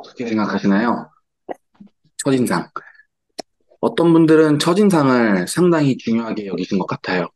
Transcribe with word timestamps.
어떻게 0.00 0.26
생각하시나요? 0.26 1.10
첫인상. 2.24 2.68
어떤 3.80 4.12
분들은 4.12 4.58
첫인상을 4.58 5.48
상당히 5.48 5.96
중요하게 5.96 6.46
여기신 6.46 6.78
것 6.78 6.86
같아요. 6.86 7.28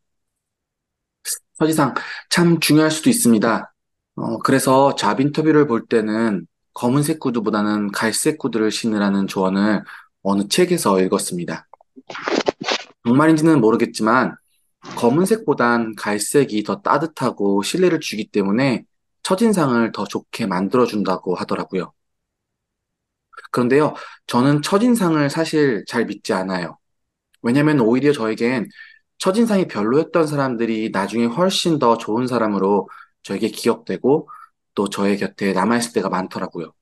첫인상 1.58 1.94
참 2.30 2.60
중요할 2.60 2.90
수도 2.90 3.08
있습니다. 3.10 3.72
어, 4.16 4.38
그래서 4.38 4.94
잡 4.94 5.20
인터뷰를 5.20 5.66
볼 5.66 5.86
때는 5.86 6.46
검은색 6.74 7.20
구두보다는 7.20 7.92
갈색 7.92 8.38
구두를 8.38 8.70
신으라는 8.70 9.26
조언을 9.26 9.84
어느 10.22 10.48
책에서 10.48 11.00
읽었습니다. 11.00 11.66
정말인지는 13.06 13.60
모르겠지만 13.60 14.36
검은색보단 14.96 15.94
갈색이 15.96 16.64
더 16.64 16.82
따뜻하고 16.82 17.62
신뢰를 17.62 18.00
주기 18.00 18.28
때문에 18.30 18.84
첫인상을 19.22 19.92
더 19.92 20.04
좋게 20.04 20.46
만들어준다고 20.46 21.34
하더라고요. 21.34 21.92
그런데요, 23.52 23.94
저는 24.26 24.62
첫인상을 24.62 25.28
사실 25.30 25.84
잘 25.86 26.06
믿지 26.06 26.32
않아요. 26.32 26.78
왜냐면 27.42 27.80
오히려 27.80 28.12
저에겐 28.12 28.68
첫인상이 29.18 29.68
별로였던 29.68 30.26
사람들이 30.26 30.90
나중에 30.90 31.26
훨씬 31.26 31.78
더 31.78 31.96
좋은 31.98 32.26
사람으로 32.26 32.88
저에게 33.22 33.48
기억되고 33.48 34.28
또 34.74 34.88
저의 34.90 35.18
곁에 35.18 35.52
남아있을 35.52 35.92
때가 35.94 36.08
많더라고요. 36.08 36.72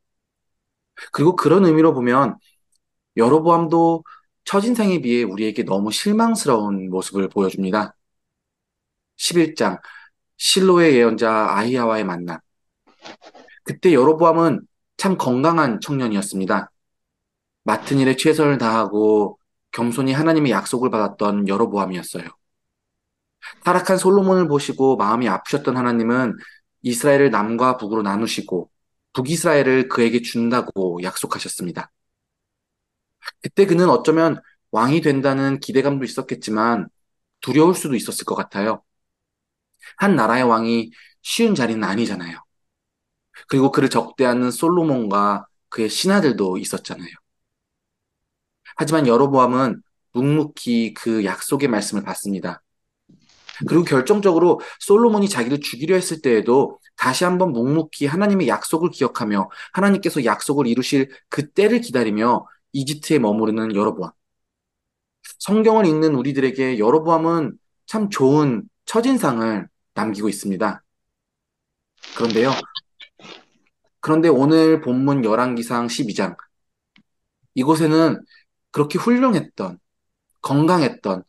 그리고 1.13 1.37
그런 1.37 1.65
의미로 1.65 1.95
보면 1.95 2.37
여로보암도 3.17 4.05
첫인상에 4.45 5.01
비해 5.03 5.23
우리에게 5.25 5.65
너무 5.65 5.93
실망스러운 5.93 6.91
모습을 6.91 7.29
보여줍니다. 7.29 7.95
11장 9.17 9.79
실로의 10.37 10.97
예언자 10.97 11.31
아히야와의 11.51 12.05
만남. 12.05 12.39
그때 13.65 13.93
여로보암은 13.93 14.67
참 15.03 15.19
건강한 15.19 15.81
청년이었습니다. 15.81 16.71
맡은 17.65 17.99
일에 17.99 18.15
최선을 18.15 18.59
다하고 18.59 19.37
겸손히 19.73 20.13
하나님의 20.13 20.53
약속을 20.53 20.91
받았던 20.91 21.49
여로보암이었어요. 21.49 22.29
타락한 23.65 23.99
솔로몬을 23.99 24.47
보시고 24.47 24.97
마음이 24.97 25.29
아프셨던 25.29 25.77
하나님은 25.77 26.37
이스라엘을 26.83 27.33
남과 27.33 27.79
북으로 27.79 28.03
나누시고 28.03 28.71
북이스라엘을 29.15 29.89
그에게 29.89 30.23
준다고 30.23 31.01
약속하셨습니다. 31.03 31.91
그때 33.41 33.67
그는 33.67 33.89
어쩌면 33.89 34.41
왕이 34.71 35.01
된다는 35.01 35.59
기대감도 35.59 36.05
있었겠지만 36.05 36.89
두려울 37.41 37.75
수도 37.75 37.97
있었을 37.97 38.25
것 38.25 38.37
같아요. 38.37 38.85
한 39.97 40.15
나라의 40.15 40.45
왕이 40.45 40.93
쉬운 41.23 41.57
자리는 41.57 41.83
아니잖아요. 41.83 42.39
그리고 43.49 43.71
그를 43.71 43.89
적대하는 43.89 44.51
솔로몬과 44.51 45.47
그의 45.69 45.89
신하들도 45.89 46.59
있었잖아요. 46.59 47.09
하지만 48.77 49.07
여로보암은 49.07 49.83
묵묵히 50.13 50.95
그 50.95 51.25
약속의 51.25 51.69
말씀을 51.69 52.03
받습니다. 52.03 52.63
그리고 53.69 53.85
결정적으로 53.85 54.61
솔로몬이 54.81 55.29
자기를 55.29 55.61
죽이려 55.61 55.95
했을 55.95 56.21
때에도 56.21 56.79
다시 56.97 57.25
한번 57.25 57.53
묵묵히 57.53 58.07
하나님의 58.07 58.49
약속을 58.49 58.91
기억하며 58.91 59.51
하나님께서 59.73 60.25
약속을 60.25 60.67
이루실 60.67 61.11
그 61.29 61.51
때를 61.51 61.81
기다리며 61.81 62.47
이집트에 62.73 63.19
머무르는 63.19 63.75
여로보암. 63.75 64.13
성경을 65.39 65.87
읽는 65.87 66.15
우리들에게 66.15 66.79
여로보암은 66.79 67.59
참 67.87 68.11
좋은 68.11 68.63
첫인상을 68.87 69.69
남기고 69.95 70.29
있습니다. 70.29 70.83
그런데요. 72.17 72.53
그런데 74.03 74.29
오늘 74.29 74.83
본문 74.83 75.25
열왕기상 75.25 75.89
12장 75.89 76.37
이곳에는 77.55 78.21
그렇게 78.73 78.99
훌륭했던 78.99 79.79
건강했던 80.43 81.25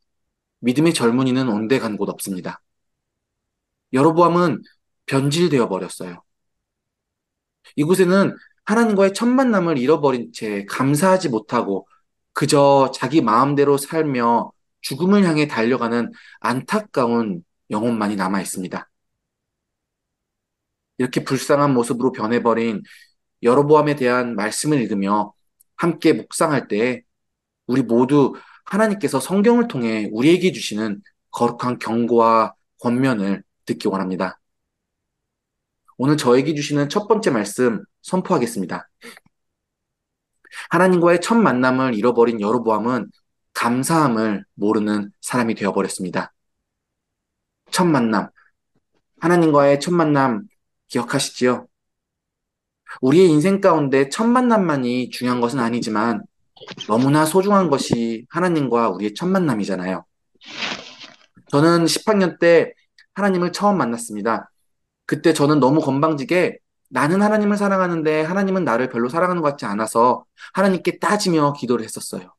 믿음의 0.61 0.93
젊은이는 0.95 1.49
온데 1.49 1.79
간 1.79 1.97
곳 1.97 2.09
없습니다. 2.09 2.61
여로보암은 3.93 4.61
변질되어 5.05 5.69
버렸어요. 5.69 6.23
이곳에는 7.75 8.35
하나님과의 8.65 9.13
첫 9.13 9.27
만남을 9.27 9.77
잃어버린 9.77 10.31
채 10.33 10.65
감사하지 10.65 11.29
못하고 11.29 11.87
그저 12.33 12.91
자기 12.93 13.21
마음대로 13.21 13.77
살며 13.77 14.51
죽음을 14.81 15.23
향해 15.25 15.47
달려가는 15.47 16.11
안타까운 16.39 17.43
영혼만이 17.71 18.15
남아 18.15 18.41
있습니다. 18.41 18.89
이렇게 20.97 21.23
불쌍한 21.23 21.73
모습으로 21.73 22.11
변해버린 22.11 22.83
여로보암에 23.41 23.95
대한 23.95 24.35
말씀을 24.35 24.79
읽으며 24.81 25.33
함께 25.75 26.13
묵상할 26.13 26.67
때 26.67 27.03
우리 27.67 27.81
모두 27.81 28.33
하나님께서 28.65 29.19
성경을 29.19 29.67
통해 29.67 30.09
우리에게 30.11 30.51
주시는 30.51 31.01
거룩한 31.31 31.79
경고와 31.79 32.53
권면을 32.79 33.43
듣기 33.65 33.87
원합니다. 33.87 34.39
오늘 35.97 36.17
저에게 36.17 36.53
주시는 36.55 36.89
첫 36.89 37.07
번째 37.07 37.31
말씀 37.31 37.83
선포하겠습니다. 38.01 38.89
하나님과의 40.69 41.21
첫 41.21 41.35
만남을 41.35 41.95
잃어버린 41.95 42.41
여로보암은 42.41 43.09
감사함을 43.53 44.45
모르는 44.55 45.11
사람이 45.21 45.55
되어버렸습니다. 45.55 46.33
첫 47.71 47.85
만남, 47.85 48.29
하나님과의 49.19 49.79
첫 49.79 49.93
만남 49.93 50.47
기억하시지요? 50.93 51.67
우리의 53.01 53.29
인생 53.29 53.59
가운데 53.59 54.09
첫 54.09 54.25
만남만이 54.25 55.09
중요한 55.09 55.41
것은 55.41 55.59
아니지만 55.59 56.23
너무나 56.87 57.25
소중한 57.25 57.69
것이 57.69 58.25
하나님과 58.29 58.89
우리의 58.89 59.15
첫 59.15 59.25
만남이잖아요. 59.25 60.05
저는 61.49 61.85
10학년 61.85 62.39
때 62.39 62.73
하나님을 63.15 63.51
처음 63.51 63.77
만났습니다. 63.77 64.51
그때 65.05 65.33
저는 65.33 65.59
너무 65.59 65.81
건방지게 65.81 66.59
나는 66.89 67.21
하나님을 67.23 67.57
사랑하는데 67.57 68.21
하나님은 68.21 68.63
나를 68.63 68.89
별로 68.89 69.09
사랑하는 69.09 69.41
것 69.41 69.49
같지 69.49 69.65
않아서 69.65 70.25
하나님께 70.53 70.99
따지며 70.99 71.53
기도를 71.53 71.83
했었어요. 71.83 72.33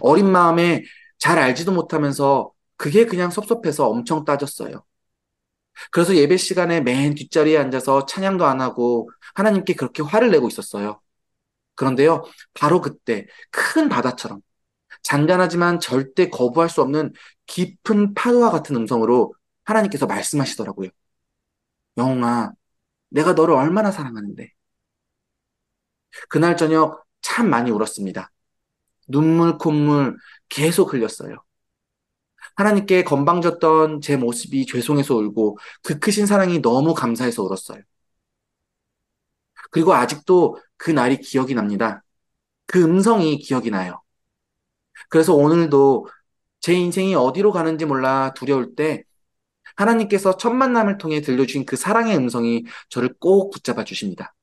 어린 0.00 0.30
마음에 0.30 0.84
잘 1.18 1.38
알지도 1.38 1.72
못하면서 1.72 2.50
그게 2.76 3.04
그냥 3.04 3.30
섭섭해서 3.30 3.88
엄청 3.88 4.24
따졌어요. 4.24 4.82
그래서 5.90 6.14
예배 6.16 6.36
시간에 6.36 6.80
맨 6.80 7.14
뒷자리에 7.14 7.58
앉아서 7.58 8.06
찬양도 8.06 8.46
안 8.46 8.60
하고 8.60 9.10
하나님께 9.34 9.74
그렇게 9.74 10.02
화를 10.02 10.30
내고 10.30 10.48
있었어요. 10.48 11.00
그런데요, 11.74 12.24
바로 12.54 12.80
그때 12.80 13.26
큰 13.50 13.88
바다처럼 13.88 14.40
잔잔하지만 15.02 15.80
절대 15.80 16.30
거부할 16.30 16.70
수 16.70 16.82
없는 16.82 17.12
깊은 17.46 18.14
파도와 18.14 18.50
같은 18.50 18.76
음성으로 18.76 19.34
하나님께서 19.64 20.06
말씀하시더라고요. 20.06 20.90
영웅아, 21.98 22.52
내가 23.10 23.32
너를 23.34 23.54
얼마나 23.54 23.90
사랑하는데. 23.92 24.52
그날 26.28 26.56
저녁 26.56 27.04
참 27.22 27.50
많이 27.50 27.70
울었습니다. 27.70 28.30
눈물, 29.08 29.58
콧물 29.58 30.18
계속 30.50 30.94
흘렸어요. 30.94 31.38
하나님께 32.56 33.04
건방졌던 33.04 34.00
제 34.00 34.16
모습이 34.16 34.66
죄송해서 34.66 35.14
울고 35.16 35.58
그 35.82 35.98
크신 35.98 36.26
사랑이 36.26 36.60
너무 36.62 36.94
감사해서 36.94 37.42
울었어요. 37.42 37.80
그리고 39.70 39.94
아직도 39.94 40.58
그 40.76 40.90
날이 40.90 41.18
기억이 41.20 41.54
납니다. 41.54 42.02
그 42.66 42.82
음성이 42.84 43.38
기억이 43.38 43.70
나요. 43.70 44.02
그래서 45.08 45.34
오늘도 45.34 46.08
제 46.60 46.74
인생이 46.74 47.14
어디로 47.14 47.52
가는지 47.52 47.84
몰라 47.86 48.32
두려울 48.34 48.74
때 48.74 49.04
하나님께서 49.76 50.36
첫 50.38 50.52
만남을 50.52 50.98
통해 50.98 51.22
들려주신 51.22 51.66
그 51.66 51.76
사랑의 51.76 52.16
음성이 52.16 52.64
저를 52.90 53.14
꼭 53.20 53.50
붙잡아 53.52 53.84
주십니다. 53.84 54.34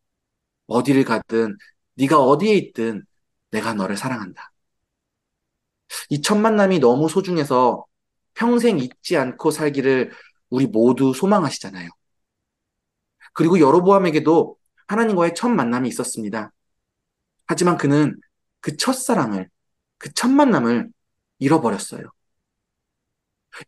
어디를 0.67 1.05
가든 1.05 1.57
네가 1.95 2.19
어디에 2.21 2.55
있든 2.55 3.05
내가 3.51 3.73
너를 3.73 3.97
사랑한다. 3.97 4.51
이 6.09 6.21
첫 6.21 6.35
만남이 6.37 6.79
너무 6.79 7.09
소중해서 7.09 7.85
평생 8.33 8.79
잊지 8.79 9.17
않고 9.17 9.51
살기를 9.51 10.11
우리 10.49 10.67
모두 10.67 11.13
소망하시잖아요. 11.13 11.89
그리고 13.33 13.59
여로보암에게도 13.59 14.57
하나님과의 14.87 15.33
첫 15.35 15.49
만남이 15.49 15.89
있었습니다. 15.89 16.51
하지만 17.47 17.77
그는 17.77 18.17
그 18.61 18.77
첫사랑을, 18.77 19.49
그 19.97 20.11
첫 20.15 20.29
만남을 20.29 20.89
잃어버렸어요. 21.39 22.11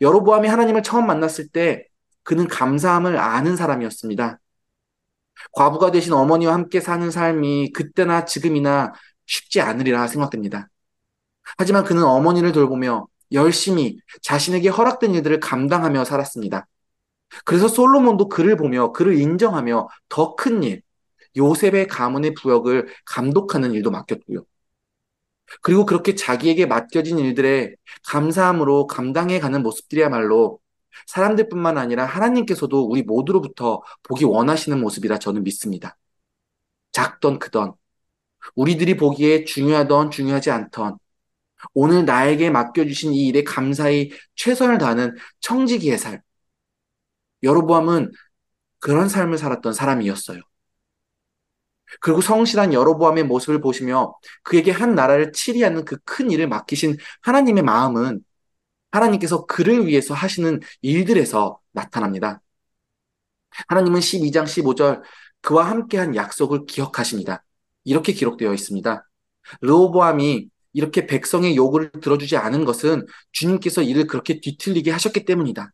여로보암이 0.01 0.47
하나님을 0.47 0.83
처음 0.83 1.07
만났을 1.07 1.47
때 1.49 1.85
그는 2.23 2.47
감사함을 2.47 3.17
아는 3.17 3.55
사람이었습니다. 3.55 4.39
과부가 5.53 5.91
되신 5.91 6.13
어머니와 6.13 6.53
함께 6.53 6.79
사는 6.79 7.09
삶이 7.11 7.71
그때나 7.73 8.25
지금이나 8.25 8.93
쉽지 9.25 9.61
않으리라 9.61 10.07
생각됩니다. 10.07 10.69
하지만 11.57 11.83
그는 11.83 12.03
어머니를 12.03 12.51
돌보며 12.51 13.07
열심히 13.35 13.99
자신에게 14.21 14.69
허락된 14.69 15.13
일들을 15.15 15.39
감당하며 15.39 16.05
살았습니다. 16.05 16.67
그래서 17.45 17.67
솔로몬도 17.67 18.29
그를 18.29 18.55
보며 18.57 18.91
그를 18.91 19.17
인정하며 19.19 19.89
더 20.09 20.35
큰 20.35 20.63
일, 20.63 20.81
요셉의 21.37 21.87
가문의 21.87 22.33
부역을 22.33 22.87
감독하는 23.05 23.73
일도 23.73 23.91
맡겼고요. 23.91 24.45
그리고 25.61 25.85
그렇게 25.85 26.15
자기에게 26.15 26.65
맡겨진 26.65 27.19
일들에 27.19 27.75
감사함으로 28.07 28.87
감당해 28.87 29.39
가는 29.39 29.61
모습들이야말로 29.63 30.59
사람들뿐만 31.07 31.77
아니라 31.77 32.05
하나님께서도 32.05 32.87
우리 32.89 33.03
모두로부터 33.03 33.81
보기 34.03 34.25
원하시는 34.25 34.79
모습이라 34.79 35.19
저는 35.19 35.43
믿습니다. 35.43 35.97
작던 36.93 37.39
크던 37.39 37.73
우리들이 38.55 38.97
보기에 38.97 39.45
중요하던 39.45 40.11
중요하지 40.11 40.51
않던 40.51 40.97
오늘 41.73 42.05
나에게 42.05 42.49
맡겨주신 42.51 43.13
이 43.13 43.27
일에 43.27 43.43
감사히 43.43 44.11
최선을 44.35 44.77
다하는 44.77 45.15
청지기의 45.41 45.97
삶. 45.97 46.19
여로보암은 47.43 48.11
그런 48.79 49.09
삶을 49.09 49.37
살았던 49.37 49.73
사람이었어요. 49.73 50.41
그리고 52.01 52.21
성실한 52.21 52.73
여로보암의 52.73 53.23
모습을 53.25 53.61
보시며 53.61 54.15
그에게 54.43 54.71
한 54.71 54.95
나라를 54.95 55.31
치리하는 55.31 55.85
그 55.85 55.97
큰 56.05 56.31
일을 56.31 56.47
맡기신 56.47 56.97
하나님의 57.21 57.63
마음은 57.63 58.23
하나님께서 58.91 59.45
그를 59.45 59.87
위해서 59.87 60.13
하시는 60.13 60.59
일들에서 60.81 61.59
나타납니다. 61.71 62.41
하나님은 63.67 63.99
12장 64.01 64.45
15절 64.45 65.01
그와 65.41 65.69
함께한 65.69 66.15
약속을 66.15 66.65
기억하십니다. 66.65 67.43
이렇게 67.83 68.13
기록되어 68.13 68.53
있습니다. 68.53 69.07
르호보암이 69.61 70.49
이렇게 70.75 71.07
백성의 71.07 71.55
요구를 71.55 71.89
들어주지 72.01 72.35
않은 72.35 72.65
것은 72.65 73.05
주님께서 73.31 73.81
이를 73.81 74.07
그렇게 74.07 74.41
뒤틀리게 74.41 74.91
하셨기 74.91 75.23
때문이다. 75.23 75.71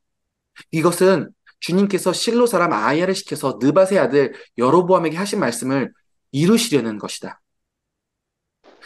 이것은 0.70 1.32
주님께서 1.60 2.14
실로 2.14 2.46
사람 2.46 2.72
아야를 2.72 3.16
시켜서 3.16 3.58
느바의 3.60 3.98
아들 3.98 4.34
여로보암에게 4.60 5.18
하신 5.18 5.40
말씀을 5.40 5.92
이루시려는 6.32 7.00
것이다. 7.00 7.42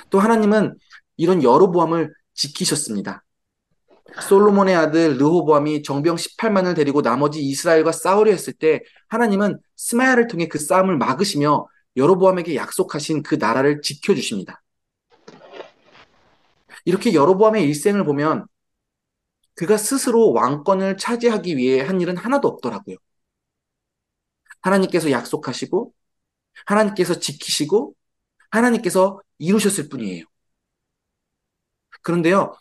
또 0.10 0.20
하나님은 0.20 0.78
이런 1.18 1.44
여로보암을 1.44 2.14
지키셨습니다. 2.34 3.26
솔로몬의 4.22 4.74
아들 4.74 5.18
르호보암이 5.18 5.84
정병 5.84 6.16
18만을 6.16 6.78
데리고 6.78 7.02
나머지 7.02 7.42
이스라엘과 7.42 7.92
싸우려 7.92 8.32
했을 8.32 8.54
때 8.54 8.82
하나님은 9.10 9.60
스마야를 9.76 10.28
통해 10.28 10.48
그 10.48 10.60
싸움을 10.60 10.98
막으시며 10.98 11.68
여로보암에게 11.98 12.56
약속하신 12.56 13.24
그 13.24 13.36
나라를 13.36 13.82
지켜주십니다. 13.82 14.62
이렇게 16.86 17.14
여로보암의 17.14 17.64
일생을 17.66 18.06
보면 18.06 18.48
그가 19.56 19.78
스스로 19.78 20.32
왕권을 20.34 20.98
차지하기 20.98 21.58
위해 21.58 21.82
한 21.82 22.02
일은 22.02 22.18
하나도 22.18 22.48
없더라고요. 22.48 22.98
하나님께서 24.62 25.12
약속하시고 25.12 25.94
하나님께서 26.66 27.20
지키시고 27.20 27.96
하나님께서 28.50 29.22
이루셨을 29.38 29.90
뿐이에요. 29.90 30.26
그런데요, 32.02 32.54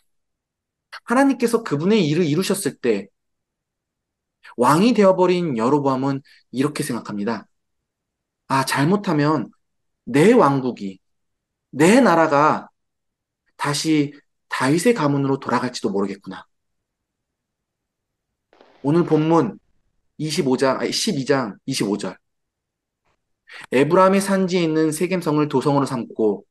하나님께서 1.03 1.63
그분의 1.63 2.07
일을 2.07 2.25
이루셨을 2.25 2.77
때 2.77 3.07
왕이 4.57 4.93
되어버린 4.93 5.57
여로보암은 5.57 6.21
이렇게 6.51 6.83
생각합니다. 6.83 7.47
아, 8.47 8.65
잘못하면 8.65 9.51
내 10.05 10.33
왕국이, 10.33 10.99
내 11.71 12.01
나라가 12.01 12.69
다시 13.57 14.13
다윗의 14.49 14.93
가문으로 14.93 15.39
돌아갈지도 15.39 15.89
모르겠구나. 15.89 16.45
오늘 18.83 19.03
본문 19.03 19.59
25장, 20.19 20.79
12장 20.79 21.57
25절. 21.67 22.17
에브라함의 23.71 24.21
산지에 24.21 24.61
있는 24.61 24.91
세겜성을 24.91 25.47
도성으로 25.47 25.85
삼고 25.85 26.45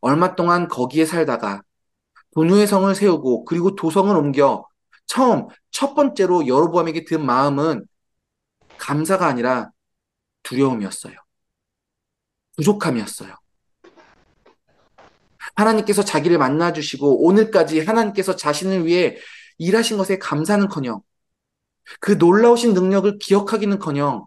얼마 0.00 0.34
동안 0.34 0.68
거기에 0.68 1.04
살다가 1.04 1.62
분유의 2.32 2.66
성을 2.66 2.94
세우고 2.94 3.44
그리고 3.44 3.74
도성을 3.74 4.14
옮겨 4.16 4.64
처음 5.06 5.48
첫 5.70 5.94
번째로 5.94 6.46
여로보암에게 6.46 7.04
든 7.04 7.24
마음은 7.24 7.86
감사가 8.78 9.26
아니라 9.26 9.70
두려움이었어요. 10.42 11.14
부족함이었어요. 12.56 13.34
하나님께서 15.56 16.04
자기를 16.04 16.38
만나주시고 16.38 17.26
오늘까지 17.26 17.80
하나님께서 17.80 18.36
자신을 18.36 18.86
위해 18.86 19.18
일하신 19.58 19.98
것에 19.98 20.18
감사는커녕 20.18 21.02
그 22.00 22.12
놀라우신 22.12 22.74
능력을 22.74 23.18
기억하기는커녕 23.18 24.26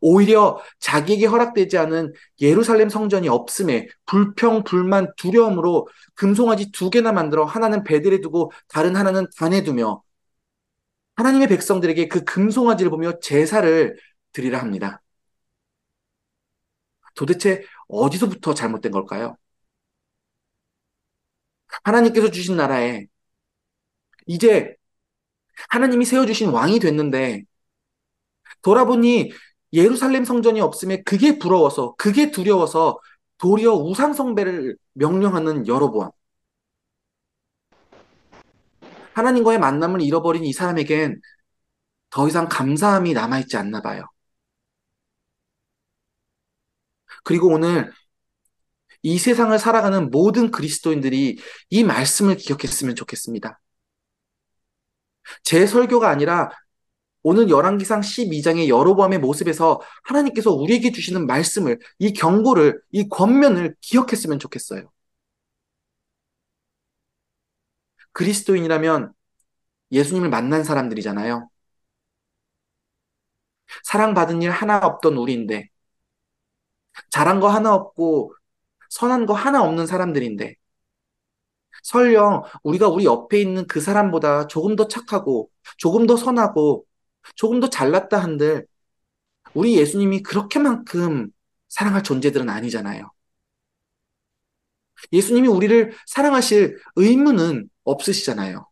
오히려 0.00 0.60
자기에게 0.80 1.26
허락되지 1.26 1.78
않은 1.78 2.12
예루살렘 2.40 2.88
성전이 2.88 3.28
없음에 3.28 3.88
불평, 4.06 4.64
불만, 4.64 5.08
두려움으로 5.16 5.88
금송아지 6.14 6.72
두 6.72 6.90
개나 6.90 7.12
만들어 7.12 7.44
하나는 7.44 7.84
베델에 7.84 8.20
두고 8.20 8.50
다른 8.68 8.96
하나는 8.96 9.26
단에 9.36 9.62
두며 9.62 10.02
하나님의 11.16 11.48
백성들에게 11.48 12.08
그 12.08 12.24
금송아지를 12.24 12.90
보며 12.90 13.18
제사를 13.20 13.96
드리라 14.32 14.58
합니다. 14.60 15.02
도대체 17.14 17.64
어디서부터 17.88 18.54
잘못된 18.54 18.92
걸까요? 18.92 19.36
하나님께서 21.82 22.30
주신 22.30 22.56
나라에 22.56 23.06
이제 24.26 24.74
하나님이 25.70 26.04
세워주신 26.04 26.50
왕이 26.50 26.78
됐는데 26.80 27.44
돌아보니 28.62 29.32
예루살렘 29.72 30.24
성전이 30.24 30.60
없음에 30.60 31.02
그게 31.02 31.38
부러워서 31.38 31.94
그게 31.98 32.30
두려워서 32.30 32.98
도리어 33.38 33.74
우상성배를 33.74 34.76
명령하는 34.94 35.66
여로보암. 35.66 36.10
하나님과의 39.14 39.58
만남을 39.58 40.00
잃어버린 40.02 40.44
이 40.44 40.52
사람에겐 40.52 41.20
더 42.10 42.28
이상 42.28 42.48
감사함이 42.48 43.12
남아있지 43.14 43.56
않나 43.56 43.80
봐요. 43.82 44.04
그리고 47.24 47.48
오늘 47.48 47.92
이 49.04 49.18
세상을 49.18 49.56
살아가는 49.58 50.10
모든 50.10 50.50
그리스도인들이 50.50 51.38
이 51.70 51.84
말씀을 51.84 52.36
기억했으면 52.36 52.94
좋겠습니다. 52.96 53.60
제 55.42 55.66
설교가 55.66 56.08
아니라 56.08 56.50
오늘 57.22 57.50
열왕기상 57.50 58.02
12장의 58.02 58.68
여로보암의 58.68 59.18
모습에서 59.20 59.80
하나님께서 60.04 60.52
우리에게 60.52 60.92
주시는 60.92 61.26
말씀을 61.26 61.78
이 61.98 62.12
경고를 62.12 62.80
이 62.92 63.08
권면을 63.08 63.76
기억했으면 63.80 64.38
좋겠어요. 64.38 64.90
그리스도인이라면 68.12 69.12
예수님을 69.92 70.30
만난 70.30 70.64
사람들이잖아요. 70.64 71.48
사랑받은 73.84 74.42
일 74.42 74.50
하나 74.50 74.78
없던 74.78 75.16
우리인데 75.16 75.68
잘한 77.10 77.40
거 77.40 77.48
하나 77.48 77.74
없고 77.74 78.34
선한 78.90 79.26
거 79.26 79.34
하나 79.34 79.62
없는 79.62 79.86
사람들인데 79.86 80.56
설령 81.82 82.42
우리가 82.62 82.88
우리 82.88 83.04
옆에 83.04 83.40
있는 83.40 83.66
그 83.66 83.80
사람보다 83.80 84.46
조금 84.48 84.76
더 84.76 84.88
착하고 84.88 85.50
조금 85.78 86.06
더 86.06 86.16
선하고 86.16 86.86
조금 87.36 87.60
더 87.60 87.68
잘났다 87.68 88.18
한들 88.18 88.66
우리 89.54 89.76
예수님이 89.76 90.22
그렇게만큼 90.22 91.30
사랑할 91.68 92.02
존재들은 92.02 92.48
아니잖아요. 92.50 93.10
예수님이 95.12 95.48
우리를 95.48 95.92
사랑하실 96.06 96.78
의무는 96.96 97.68
없으시잖아요. 97.84 98.66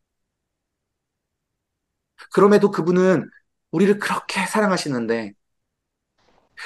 그럼에도 2.33 2.71
그분은 2.71 3.29
우리를 3.71 3.99
그렇게 3.99 4.47
사랑하시는데, 4.47 5.33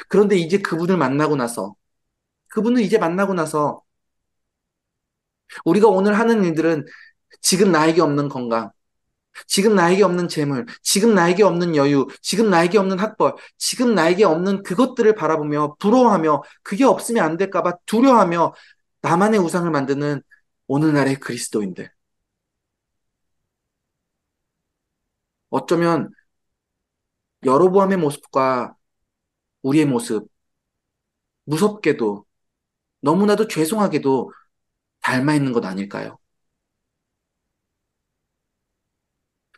그런데 0.08 0.36
이제 0.36 0.58
그분을 0.58 0.96
만나고 0.96 1.36
나서, 1.36 1.74
그분을 2.48 2.82
이제 2.82 2.98
만나고 2.98 3.34
나서, 3.34 3.82
우리가 5.64 5.88
오늘 5.88 6.18
하는 6.18 6.44
일들은 6.44 6.84
지금 7.40 7.72
나에게 7.72 8.00
없는 8.00 8.28
건강, 8.28 8.70
지금 9.46 9.74
나에게 9.74 10.02
없는 10.02 10.28
재물, 10.28 10.66
지금 10.82 11.14
나에게 11.14 11.42
없는 11.42 11.76
여유, 11.76 12.06
지금 12.22 12.50
나에게 12.50 12.78
없는 12.78 12.98
학벌, 12.98 13.34
지금 13.58 13.94
나에게 13.94 14.24
없는 14.24 14.62
그것들을 14.62 15.14
바라보며 15.14 15.76
부러워하며 15.78 16.42
그게 16.62 16.84
없으면 16.84 17.24
안 17.24 17.36
될까봐 17.36 17.74
두려워하며 17.86 18.54
나만의 19.02 19.40
우상을 19.40 19.70
만드는 19.70 20.22
오늘날의 20.68 21.16
그리스도인들. 21.20 21.90
어쩌면 25.50 26.10
여로보암의 27.44 27.96
모습과 27.98 28.76
우리의 29.62 29.86
모습, 29.86 30.28
무섭게도 31.44 32.25
너무나도 33.06 33.48
죄송하게도 33.48 34.32
닮아 35.02 35.34
있는 35.36 35.52
것 35.52 35.64
아닐까요? 35.64 36.18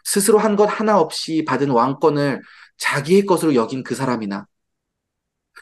스스로 0.05 0.39
한 0.39 0.57
것 0.57 0.67
하나 0.67 0.99
없이 0.99 1.45
받은 1.45 1.71
왕권을 1.71 2.43
자기의 2.79 3.27
것으로 3.27 3.55
여긴 3.55 3.83
그 3.85 3.95
사람이나 3.95 4.47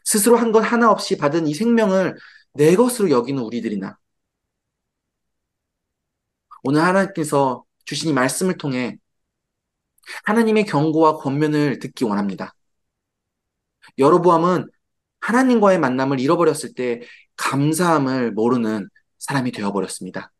스스로 0.05 0.37
한 0.39 0.53
것 0.53 0.61
하나 0.61 0.91
없이 0.91 1.17
받은 1.19 1.47
이 1.47 1.53
생명을 1.55 2.17
내 2.55 2.75
것으로 2.77 3.11
여기는 3.11 3.43
우리들이나 3.43 3.99
오늘 6.65 6.83
하나님께서 6.83 7.65
주신 7.85 8.11
이 8.11 8.13
말씀을 8.13 8.57
통해 8.59 8.99
하나님의 10.25 10.65
경고와 10.67 11.17
권면을 11.19 11.79
듣기 11.79 12.05
원합니다. 12.05 12.55
여로보암은 13.99 14.69
하나님과의 15.21 15.79
만남을 15.79 16.21
잃어버렸을 16.21 16.75
때 16.75 17.01
감사함을 17.37 18.33
모르는 18.33 18.89
사람이 19.19 19.53
되어버렸습니다. 19.53 20.33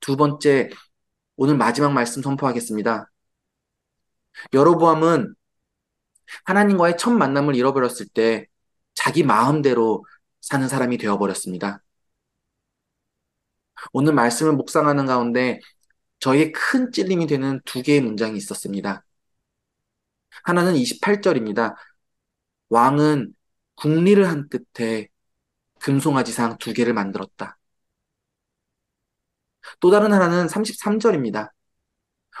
두 0.00 0.16
번째, 0.16 0.70
오늘 1.36 1.56
마지막 1.56 1.92
말씀 1.92 2.22
선포하겠습니다. 2.22 3.10
여로보암은 4.52 5.34
하나님과의 6.44 6.96
첫 6.98 7.10
만남을 7.10 7.54
잃어버렸을 7.56 8.06
때 8.08 8.46
자기 8.94 9.22
마음대로 9.22 10.04
사는 10.40 10.68
사람이 10.68 10.98
되어버렸습니다. 10.98 11.82
오늘 13.92 14.12
말씀을 14.12 14.52
묵상하는 14.54 15.06
가운데 15.06 15.60
저희의 16.20 16.52
큰 16.52 16.90
찔림이 16.92 17.26
되는 17.26 17.60
두 17.64 17.82
개의 17.82 18.00
문장이 18.00 18.36
있었습니다. 18.36 19.04
하나는 20.44 20.74
28절입니다. 20.74 21.76
왕은 22.70 23.34
국리를 23.78 24.28
한 24.28 24.48
끝에 24.48 25.08
금송아지상 25.80 26.58
두 26.58 26.72
개를 26.72 26.94
만들었다. 26.94 27.58
또 29.80 29.90
다른 29.90 30.12
하나는 30.12 30.46
33절입니다. 30.46 31.50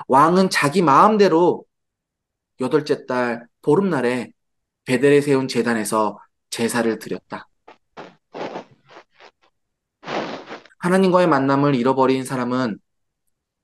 왕은 0.08 0.50
자기 0.50 0.82
마음대로 0.82 1.64
여덟째 2.60 3.06
달 3.06 3.46
보름날에 3.62 4.32
베델에 4.84 5.20
세운 5.20 5.46
재단에서 5.46 6.18
제사를 6.50 6.98
드렸다. 6.98 7.48
하나님과의 10.78 11.28
만남을 11.28 11.74
잃어버린 11.74 12.24
사람은 12.24 12.78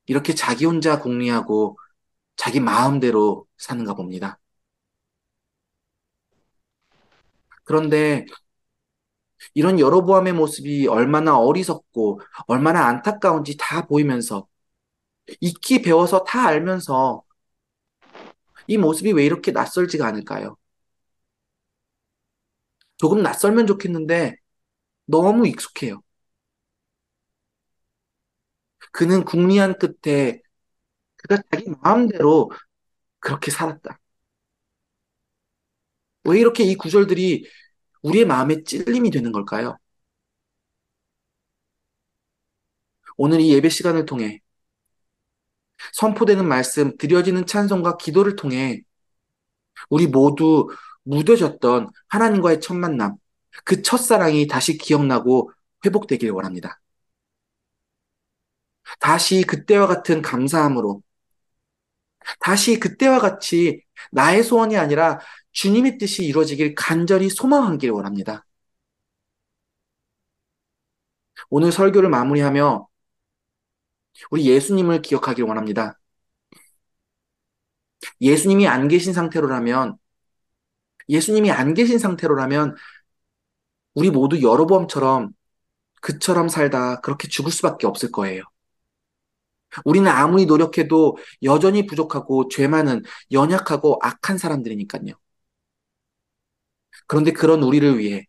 이렇게 0.05 0.33
자기 0.35 0.65
혼자 0.65 0.99
공리하고 0.99 1.77
자기 2.37 2.59
마음대로 2.59 3.47
사는가 3.57 3.95
봅니다. 3.95 4.39
그런데 7.65 8.25
이런 9.53 9.79
여로보암의 9.79 10.33
모습이 10.33 10.87
얼마나 10.87 11.37
어리석고 11.39 12.21
얼마나 12.47 12.85
안타까운지 12.87 13.57
다 13.59 13.85
보이면서 13.87 14.47
익히 15.41 15.81
배워서 15.83 16.23
다 16.25 16.47
알면서 16.47 17.23
이 18.67 18.77
모습이 18.77 19.11
왜 19.13 19.25
이렇게 19.25 19.51
낯설지가 19.51 20.05
않을까요? 20.07 20.55
조금 22.97 23.21
낯설면 23.23 23.67
좋겠는데 23.67 24.35
너무 25.07 25.47
익숙해요. 25.47 26.01
그는 28.91 29.25
궁리한 29.25 29.77
끝에 29.77 30.41
그가 31.17 31.39
자기 31.51 31.69
마음대로 31.83 32.51
그렇게 33.19 33.51
살았다. 33.51 33.99
왜 36.25 36.39
이렇게 36.39 36.63
이 36.63 36.75
구절들이 36.75 37.47
우리의 38.03 38.25
마음에 38.25 38.63
찔림이 38.63 39.11
되는 39.11 39.31
걸까요? 39.31 39.77
오늘 43.17 43.39
이 43.41 43.51
예배 43.53 43.69
시간을 43.69 44.05
통해 44.05 44.41
선포되는 45.93 46.47
말씀, 46.47 46.95
드려지는 46.97 47.45
찬송과 47.45 47.97
기도를 47.97 48.35
통해 48.35 48.81
우리 49.89 50.07
모두 50.07 50.67
무뎌졌던 51.03 51.89
하나님과의 52.07 52.61
첫 52.61 52.75
만남, 52.75 53.15
그 53.63 53.81
첫사랑이 53.81 54.47
다시 54.47 54.77
기억나고 54.77 55.51
회복되길 55.85 56.31
원합니다. 56.31 56.79
다시 58.99 59.43
그때와 59.43 59.87
같은 59.87 60.21
감사함으로, 60.21 61.01
다시 62.39 62.79
그때와 62.79 63.19
같이 63.19 63.81
나의 64.11 64.43
소원이 64.43 64.77
아니라 64.77 65.19
주님의 65.55 65.97
뜻이 65.97 66.25
이루어지길 66.25 66.75
간절히 66.75 67.29
소망하길 67.29 67.89
원합니다. 67.91 68.45
오늘 71.49 71.71
설교를 71.71 72.09
마무리하며 72.09 72.87
우리 74.31 74.45
예수님을 74.47 75.01
기억하길 75.01 75.45
원합니다. 75.45 75.99
예수님이 78.21 78.67
안 78.67 78.87
계신 78.87 79.13
상태로라면, 79.13 79.97
예수님이 81.09 81.51
안 81.51 81.73
계신 81.73 81.99
상태로라면, 81.99 82.75
우리 83.93 84.11
모두 84.11 84.41
여로보암처럼 84.41 85.31
그처럼 86.01 86.49
살다 86.49 87.01
그렇게 87.01 87.27
죽을 87.27 87.51
수밖에 87.51 87.87
없을 87.87 88.11
거예요. 88.11 88.43
우리는 89.85 90.09
아무리 90.09 90.45
노력해도 90.45 91.17
여전히 91.43 91.85
부족하고 91.85 92.47
죄 92.49 92.67
많은 92.67 93.03
연약하고 93.31 93.99
악한 94.01 94.37
사람들이니까요. 94.37 95.13
그런데 97.07 97.31
그런 97.31 97.63
우리를 97.63 97.97
위해 97.99 98.25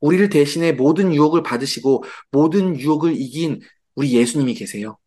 우리를 0.00 0.28
대신해 0.28 0.72
모든 0.72 1.14
유혹을 1.14 1.42
받으시고 1.42 2.04
모든 2.30 2.78
유혹을 2.78 3.14
이긴 3.16 3.60
우리 3.94 4.12
예수님이 4.14 4.54
계세요. 4.54 4.98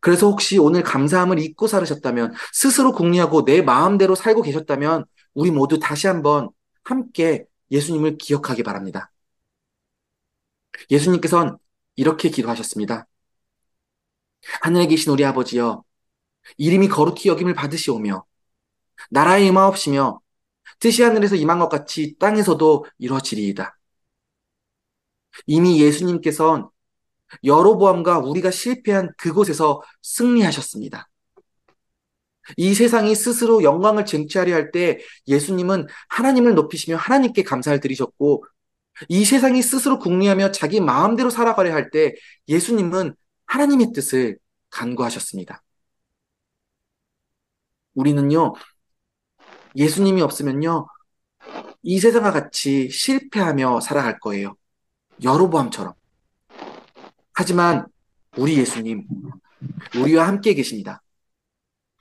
그래서 0.00 0.26
혹시 0.28 0.58
오늘 0.58 0.82
감사함을 0.82 1.38
잊고 1.38 1.66
살으셨다면 1.66 2.34
스스로 2.52 2.92
궁리하고 2.92 3.44
내 3.44 3.62
마음대로 3.62 4.14
살고 4.14 4.42
계셨다면 4.42 5.04
우리 5.34 5.50
모두 5.50 5.78
다시 5.78 6.06
한번 6.06 6.50
함께 6.84 7.44
예수님을 7.70 8.18
기억하기 8.18 8.62
바랍니다. 8.62 9.12
예수님께서는 10.90 11.56
이렇게 11.96 12.28
기도하셨습니다. 12.30 13.06
하늘에 14.62 14.86
계신 14.86 15.12
우리 15.12 15.24
아버지여 15.24 15.82
이름이 16.58 16.88
거룩히 16.88 17.28
여김을 17.28 17.54
받으시오며 17.54 18.24
나라의 19.10 19.46
임하옵시며 19.48 20.20
뜻이 20.78 21.02
하늘에서 21.02 21.36
임한 21.36 21.58
것 21.58 21.68
같이 21.68 22.16
땅에서도 22.18 22.86
이루어지리이다. 22.98 23.76
이미 25.46 25.80
예수님께서는 25.80 26.66
여로보암과 27.44 28.20
우리가 28.20 28.50
실패한 28.50 29.12
그곳에서 29.18 29.82
승리하셨습니다. 30.02 31.08
이 32.56 32.74
세상이 32.74 33.14
스스로 33.14 33.62
영광을 33.62 34.04
쟁취하려 34.06 34.54
할 34.54 34.70
때 34.70 34.98
예수님은 35.26 35.86
하나님을 36.08 36.54
높이시며 36.54 36.96
하나님께 36.96 37.42
감사를 37.42 37.80
드리셨고 37.80 38.44
이 39.08 39.24
세상이 39.24 39.62
스스로 39.62 39.98
궁리하며 39.98 40.52
자기 40.52 40.80
마음대로 40.80 41.30
살아가려 41.30 41.72
할 41.72 41.90
때 41.90 42.14
예수님은 42.48 43.14
하나님의 43.46 43.92
뜻을 43.94 44.38
간구하셨습니다. 44.70 45.62
우리는요, 47.94 48.54
예수님이 49.76 50.22
없으면요, 50.22 50.86
이 51.82 52.00
세상과 52.00 52.32
같이 52.32 52.90
실패하며 52.90 53.80
살아갈 53.80 54.18
거예요. 54.18 54.56
여로보암처럼. 55.22 55.92
하지만 57.34 57.86
우리 58.36 58.58
예수님, 58.58 59.06
우리와 59.96 60.26
함께 60.26 60.54
계십니다. 60.54 61.02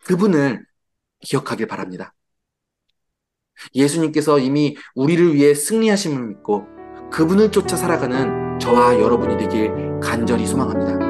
그분을 0.03 0.65
기억하길 1.20 1.67
바랍니다. 1.67 2.13
예수님께서 3.74 4.39
이미 4.39 4.75
우리를 4.96 5.34
위해 5.34 5.53
승리하심을 5.53 6.27
믿고 6.27 6.67
그분을 7.12 7.51
쫓아 7.51 7.77
살아가는 7.77 8.60
저와 8.60 9.00
여러분이 9.00 9.38
되길 9.38 10.00
간절히 10.01 10.46
소망합니다. 10.46 11.05